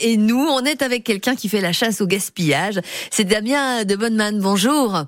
et 0.00 0.16
nous, 0.16 0.44
on 0.44 0.64
est 0.64 0.82
avec 0.82 1.04
quelqu'un 1.04 1.34
qui 1.34 1.48
fait 1.48 1.60
la 1.60 1.72
chasse 1.72 2.00
au 2.00 2.06
gaspillage. 2.06 2.80
C'est 3.10 3.24
Damien 3.24 3.84
de 3.84 3.96
Bonneman. 3.96 4.40
Bonjour. 4.40 5.04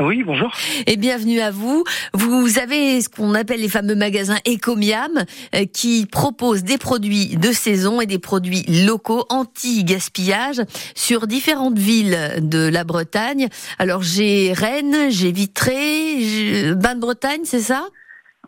Oui, 0.00 0.24
bonjour. 0.24 0.52
Et 0.86 0.96
bienvenue 0.96 1.40
à 1.40 1.52
vous. 1.52 1.84
Vous 2.14 2.58
avez 2.58 3.00
ce 3.00 3.08
qu'on 3.08 3.32
appelle 3.34 3.60
les 3.60 3.68
fameux 3.68 3.94
magasins 3.94 4.38
Ecomiam 4.46 5.24
euh, 5.54 5.66
qui 5.66 6.06
proposent 6.06 6.64
des 6.64 6.78
produits 6.78 7.36
de 7.36 7.52
saison 7.52 8.00
et 8.00 8.06
des 8.06 8.18
produits 8.18 8.64
locaux 8.84 9.24
anti-gaspillage 9.28 10.62
sur 10.96 11.28
différentes 11.28 11.78
villes 11.78 12.18
de 12.38 12.66
la 12.68 12.82
Bretagne. 12.82 13.48
Alors 13.78 14.02
j'ai 14.02 14.52
Rennes, 14.52 15.10
j'ai 15.10 15.30
Vitré, 15.30 16.74
Bain-de-Bretagne, 16.74 17.42
c'est 17.44 17.60
ça? 17.60 17.86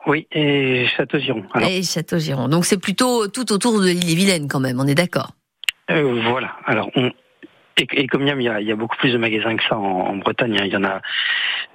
Oui, 0.06 0.26
et 0.32 0.86
Château-Giron. 0.96 1.44
Et 1.60 1.82
Château-Giron. 1.82 2.48
Donc 2.48 2.64
c'est 2.64 2.80
plutôt 2.80 3.28
tout 3.28 3.52
autour 3.52 3.80
de 3.80 3.86
l'île-et-Vilaine 3.88 4.48
quand 4.48 4.60
même, 4.60 4.78
on 4.80 4.86
est 4.86 4.94
d'accord 4.94 5.30
euh, 5.90 6.20
Voilà. 6.22 6.52
Alors 6.66 6.90
on, 6.96 7.10
et, 7.78 8.06
comme 8.06 8.22
il 8.22 8.28
y, 8.28 8.48
a, 8.48 8.60
il 8.60 8.66
y, 8.66 8.72
a, 8.72 8.76
beaucoup 8.76 8.96
plus 8.96 9.12
de 9.12 9.18
magasins 9.18 9.54
que 9.56 9.62
ça 9.64 9.76
en, 9.76 10.16
Bretagne. 10.16 10.56
Hein. 10.58 10.64
Il 10.64 10.72
y 10.72 10.76
en 10.76 10.84
a, 10.84 11.02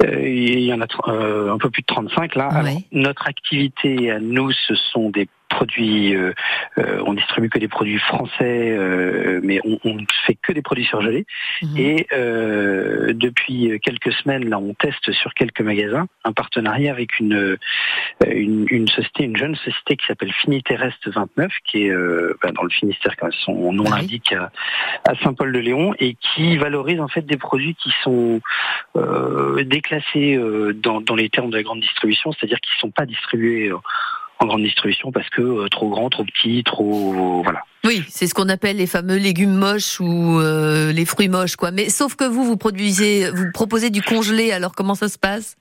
euh, 0.03 0.27
il 0.27 0.61
y 0.61 0.73
en 0.73 0.81
a 0.81 0.87
euh, 1.07 1.53
un 1.53 1.59
peu 1.59 1.69
plus 1.69 1.81
de 1.81 1.87
35 1.87 2.35
là. 2.35 2.49
notre 2.91 3.27
activité 3.27 4.09
à 4.09 4.19
nous, 4.19 4.51
ce 4.51 4.73
sont 4.73 5.11
des 5.11 5.27
produits, 5.51 6.15
euh, 6.15 6.33
euh, 6.79 7.03
on 7.05 7.13
distribue 7.13 7.49
que 7.49 7.59
des 7.59 7.67
produits 7.67 7.99
français, 7.99 8.71
euh, 8.71 9.20
mais 9.41 9.59
on, 9.63 9.93
ne 9.93 10.05
fait 10.25 10.35
que 10.41 10.51
des 10.51 10.61
produits 10.61 10.85
surgelés. 10.85 11.25
Mhm. 11.61 11.77
Et 11.77 12.07
depuis 13.13 13.79
quelques 13.81 14.13
semaines, 14.13 14.49
là, 14.49 14.59
on 14.59 14.73
teste 14.73 15.11
sur 15.11 15.33
quelques 15.33 15.61
magasins 15.61 16.07
un 16.23 16.33
partenariat 16.33 16.91
avec 16.91 17.19
une 17.19 17.57
une, 18.25 18.87
société, 18.87 19.23
une 19.23 19.37
jeune 19.37 19.55
société 19.55 19.97
qui 19.97 20.05
s'appelle 20.05 20.31
Finiterrest 20.31 21.07
29, 21.07 21.51
qui 21.65 21.87
est 21.87 21.95
bah, 22.41 22.51
dans 22.51 22.63
le 22.63 22.69
Finistère, 22.69 23.15
comme 23.17 23.31
son 23.31 23.73
nom 23.73 23.83
l'indique, 23.83 24.33
à, 24.33 25.15
Saint-Paul-de-Léon, 25.23 25.93
et 25.99 26.15
qui 26.15 26.57
valorise 26.57 26.99
en 26.99 27.07
fait 27.07 27.25
des 27.25 27.37
produits 27.37 27.75
qui 27.75 27.91
sont 28.03 28.41
déclassés 29.65 30.39
dans, 30.75 31.01
dans 31.01 31.15
les 31.15 31.29
termes 31.29 31.49
de 31.49 31.57
la 31.57 31.63
grande 31.63 31.81
distribution, 31.81 32.31
c'est-à-dire 32.31 32.59
qui 32.59 32.71
ne 32.77 32.79
sont 32.79 32.91
pas 32.91 33.05
distribués 33.05 33.71
en 34.41 34.47
grande 34.47 34.63
distribution 34.63 35.11
parce 35.11 35.29
que 35.29 35.41
euh, 35.41 35.67
trop 35.69 35.89
grand, 35.89 36.09
trop 36.09 36.23
petit, 36.23 36.63
trop 36.63 37.43
voilà. 37.43 37.63
Oui, 37.83 38.03
c'est 38.09 38.27
ce 38.27 38.33
qu'on 38.33 38.49
appelle 38.49 38.77
les 38.77 38.87
fameux 38.87 39.17
légumes 39.17 39.55
moches 39.55 39.99
ou 39.99 40.39
euh, 40.39 40.91
les 40.91 41.05
fruits 41.05 41.29
moches, 41.29 41.55
quoi. 41.55 41.71
Mais 41.71 41.89
sauf 41.89 42.15
que 42.15 42.23
vous, 42.23 42.43
vous 42.43 42.57
produisez, 42.57 43.29
vous 43.31 43.51
proposez 43.53 43.89
du 43.89 44.01
congelé. 44.01 44.51
Alors 44.51 44.73
comment 44.73 44.95
ça 44.95 45.07
se 45.07 45.17
passe? 45.17 45.57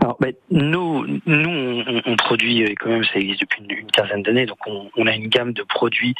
Alors, 0.00 0.16
ben, 0.20 0.32
nous, 0.50 1.06
nous, 1.26 1.82
on, 2.06 2.16
produit 2.16 2.74
quand 2.80 2.88
même, 2.88 3.04
ça 3.04 3.18
existe 3.18 3.42
depuis 3.42 3.62
une, 3.68 3.90
quinzaine 3.90 4.22
d'années, 4.22 4.46
donc 4.46 4.58
on, 4.66 5.06
a 5.06 5.14
une 5.14 5.28
gamme 5.28 5.52
de 5.52 5.62
produits 5.62 6.14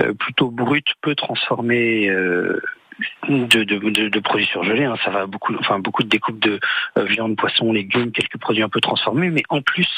euh, 0.00 0.12
plutôt 0.14 0.50
bruts, 0.50 0.82
peu 1.00 1.14
transformés. 1.14 2.08
de, 2.08 3.64
de, 3.64 4.08
de, 4.08 4.20
produits 4.20 4.46
surgelés. 4.46 4.84
Hein. 4.84 4.96
Ça 5.04 5.10
va 5.10 5.26
beaucoup, 5.26 5.54
enfin 5.58 5.78
beaucoup 5.78 6.02
de 6.02 6.08
découpes 6.08 6.40
de 6.40 6.60
viande, 6.96 7.36
poisson, 7.36 7.72
légumes, 7.72 8.12
quelques 8.12 8.38
produits 8.38 8.62
un 8.62 8.68
peu 8.68 8.80
transformés, 8.80 9.30
mais 9.30 9.42
en 9.48 9.62
plus 9.62 9.88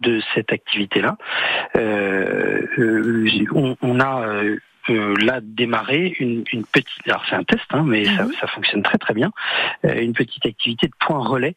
de 0.00 0.20
cette 0.34 0.52
activité-là. 0.52 1.16
Euh, 1.76 2.62
euh, 2.78 3.76
on, 3.82 4.00
a 4.00 4.26
euh, 4.26 5.14
là 5.22 5.40
démarré 5.42 6.14
une, 6.18 6.44
petite, 6.72 6.88
alors 7.06 7.24
c'est 7.28 7.36
un 7.36 7.44
test, 7.44 7.64
hein, 7.70 7.84
mais 7.86 8.04
ça, 8.04 8.24
mhm. 8.24 8.32
ça, 8.40 8.46
fonctionne 8.46 8.82
très 8.82 8.98
très 8.98 9.14
bien, 9.14 9.30
une 9.84 10.14
petite 10.14 10.46
activité 10.46 10.86
de 10.86 10.92
point 10.98 11.18
relais 11.18 11.54